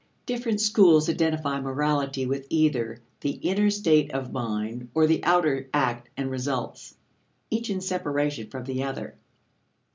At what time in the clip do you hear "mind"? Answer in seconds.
4.33-4.89